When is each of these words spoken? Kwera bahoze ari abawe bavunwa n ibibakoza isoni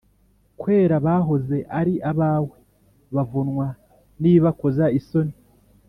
Kwera 0.59 0.95
bahoze 1.05 1.57
ari 1.79 1.93
abawe 2.11 2.57
bavunwa 3.15 3.67
n 4.19 4.21
ibibakoza 4.29 4.85
isoni 5.01 5.35